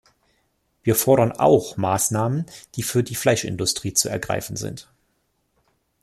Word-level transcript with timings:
Wir 0.81 0.95
fordern 0.95 1.31
auch 1.31 1.77
Maßnahmen, 1.77 2.47
die 2.73 2.81
für 2.81 3.03
die 3.03 3.13
Fleischindustrie 3.13 3.93
zu 3.93 4.09
ergreifen 4.09 4.55
sind. 4.55 4.91